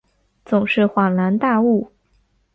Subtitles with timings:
[0.45, 1.91] 总是恍然大悟